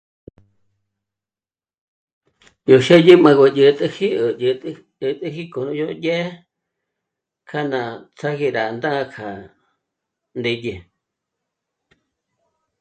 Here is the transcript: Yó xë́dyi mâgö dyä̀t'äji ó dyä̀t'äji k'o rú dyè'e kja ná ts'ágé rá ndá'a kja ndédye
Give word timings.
Yó 2.69 2.75
xë́dyi 2.85 3.13
mâgö 3.23 3.45
dyä̀t'äji 3.57 4.07
ó 4.23 4.25
dyä̀t'äji 4.39 5.43
k'o 5.51 5.59
rú 5.67 5.73
dyè'e 6.03 6.25
kja 7.49 7.61
ná 7.71 7.81
ts'ágé 8.17 8.47
rá 8.55 8.63
ndá'a 8.77 9.03
kja 9.13 9.27
ndédye 10.39 10.75